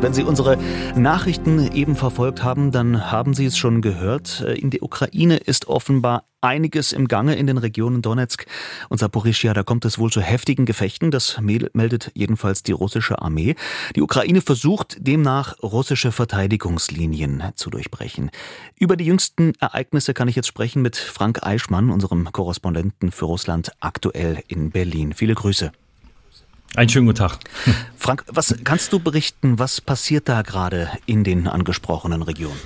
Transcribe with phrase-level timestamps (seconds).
[0.00, 0.58] Wenn Sie unsere
[0.94, 4.40] Nachrichten eben verfolgt haben, dann haben Sie es schon gehört.
[4.40, 8.46] In der Ukraine ist offenbar einiges im Gange in den Regionen Donetsk
[8.88, 9.54] und Saporischia.
[9.54, 11.10] Da kommt es wohl zu heftigen Gefechten.
[11.10, 13.56] Das meldet jedenfalls die russische Armee.
[13.96, 18.30] Die Ukraine versucht demnach russische Verteidigungslinien zu durchbrechen.
[18.78, 23.72] Über die jüngsten Ereignisse kann ich jetzt sprechen mit Frank Eichmann, unserem Korrespondenten für Russland
[23.80, 25.14] aktuell in Berlin.
[25.14, 25.72] Viele Grüße.
[26.76, 27.38] Einen schönen guten Tag.
[27.96, 29.58] Frank, was kannst du berichten?
[29.58, 32.60] Was passiert da gerade in den angesprochenen Regionen?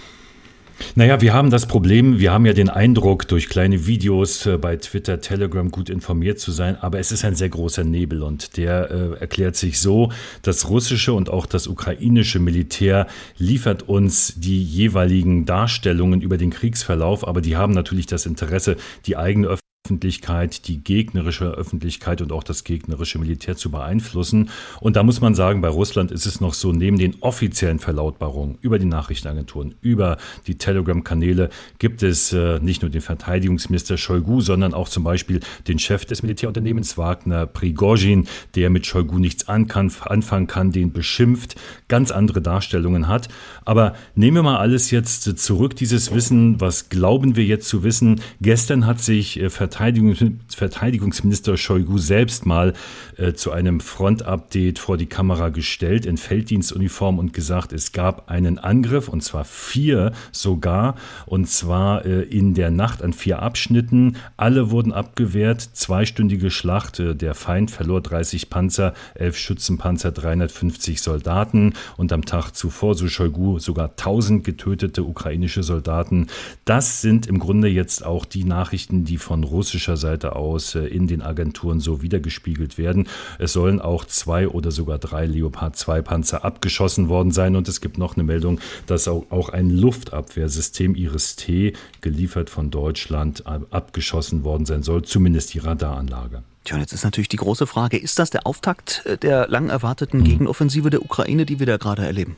[0.97, 4.77] Naja, wir haben das Problem, wir haben ja den Eindruck, durch kleine Videos äh, bei
[4.77, 8.91] Twitter, Telegram gut informiert zu sein, aber es ist ein sehr großer Nebel und der
[8.91, 10.11] äh, erklärt sich so,
[10.43, 17.29] das russische und auch das ukrainische Militär liefert uns die jeweiligen Darstellungen über den Kriegsverlauf,
[17.29, 22.45] aber die haben natürlich das Interesse, die eigene Öffentlichkeit Öffentlichkeit, die gegnerische Öffentlichkeit und auch
[22.45, 24.51] das gegnerische Militär zu beeinflussen.
[24.81, 28.57] Und da muss man sagen, bei Russland ist es noch so, neben den offiziellen Verlautbarungen
[28.61, 34.75] über die Nachrichtenagenturen, über die Telegram-Kanäle gibt es äh, nicht nur den Verteidigungsminister Shoigu, sondern
[34.75, 39.91] auch zum Beispiel den Chef des Militärunternehmens Wagner, Prigozhin, der mit Shoigu nichts an kann,
[40.03, 41.57] anfangen kann, den beschimpft,
[41.89, 43.29] ganz andere Darstellungen hat.
[43.65, 48.21] Aber nehmen wir mal alles jetzt zurück, dieses Wissen, was glauben wir jetzt zu wissen?
[48.41, 50.23] Gestern hat sich äh, Verteidigungsminister Verteidigungs
[50.55, 52.75] Verteidigungsminister Shoigu selbst mal
[53.17, 58.59] äh, zu einem Frontupdate vor die Kamera gestellt in Felddienstuniform und gesagt, es gab einen
[58.59, 64.17] Angriff und zwar vier sogar und zwar äh, in der Nacht an vier Abschnitten.
[64.37, 65.63] Alle wurden abgewehrt.
[65.63, 67.01] Zweistündige Schlacht.
[67.01, 73.09] Äh, der Feind verlor 30 Panzer, 11 Schützenpanzer, 350 Soldaten und am Tag zuvor, so
[73.09, 76.27] Shoigu, sogar 1000 getötete ukrainische Soldaten.
[76.67, 80.81] Das sind im Grunde jetzt auch die Nachrichten, die von Russland russischer Seite aus äh,
[80.81, 83.07] in den Agenturen so wiedergespiegelt werden.
[83.39, 87.81] Es sollen auch zwei oder sogar drei Leopard 2 Panzer abgeschossen worden sein und es
[87.81, 94.83] gibt noch eine Meldung, dass auch ein Luftabwehrsystem Iris-T geliefert von Deutschland abgeschossen worden sein
[94.83, 96.43] soll, zumindest die Radaranlage.
[96.65, 100.25] Tja, jetzt ist natürlich die große Frage, ist das der Auftakt äh, der lang erwarteten
[100.25, 102.37] Gegenoffensive der Ukraine, die wir da gerade erleben?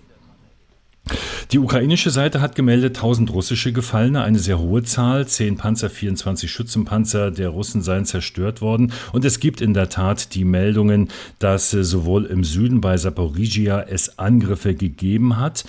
[1.53, 5.27] Die ukrainische Seite hat gemeldet 1000 russische Gefallene, eine sehr hohe Zahl.
[5.27, 8.95] 10 Panzer, 24 Schützenpanzer der Russen seien zerstört worden.
[9.13, 11.11] Und es gibt in der Tat die Meldungen,
[11.41, 15.67] dass äh, sowohl im Süden bei Saporizhia es Angriffe gegeben hat.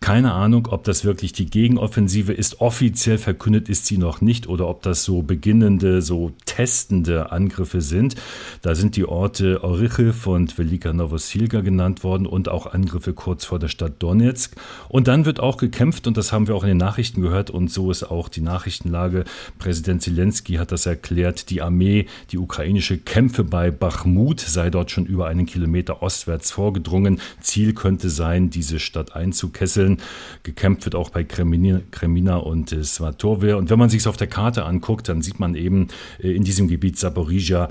[0.00, 2.60] Keine Ahnung, ob das wirklich die Gegenoffensive ist.
[2.60, 8.14] Offiziell verkündet ist sie noch nicht oder ob das so beginnende, so testende Angriffe sind.
[8.60, 13.58] Da sind die Orte Orichiv und Velika Novosilka genannt worden und auch Angriffe kurz vor
[13.58, 14.54] der Stadt Donetsk.
[14.90, 17.70] Und dann wird auch gekämpft und das haben wir auch in den Nachrichten gehört und
[17.70, 19.24] so ist auch die Nachrichtenlage.
[19.58, 21.48] Präsident Zelensky hat das erklärt.
[21.48, 27.18] Die Armee, die ukrainische Kämpfe bei Bachmut sei dort schon über einen Kilometer ostwärts vorgedrungen.
[27.40, 30.02] Ziel könnte sein, diese Stadt einzukesseln.
[30.42, 33.56] Gekämpft wird auch bei Kremina, und äh, Svatove.
[33.56, 35.88] Und wenn man sich es auf der Karte anguckt, dann sieht man eben
[36.20, 37.68] äh, in diesem Gebiet Saporizhia,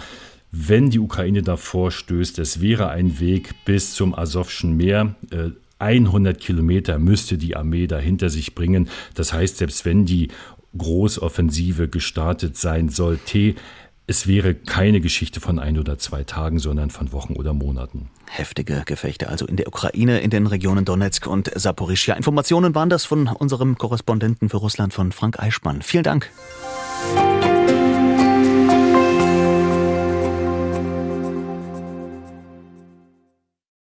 [0.52, 5.16] wenn die Ukraine davor stößt, es wäre ein Weg bis zum Asowschen Meer.
[5.30, 5.50] Äh,
[5.80, 8.88] 100 Kilometer müsste die Armee dahinter sich bringen.
[9.14, 10.30] Das heißt, selbst wenn die
[10.78, 13.56] Großoffensive gestartet sein sollte,
[14.08, 18.10] es wäre keine Geschichte von ein oder zwei Tagen, sondern von Wochen oder Monaten.
[18.30, 22.16] Heftige Gefechte also in der Ukraine, in den Regionen Donetsk und Saporischia.
[22.16, 25.82] Informationen waren das von unserem Korrespondenten für Russland, von Frank Eichmann.
[25.82, 26.32] Vielen Dank.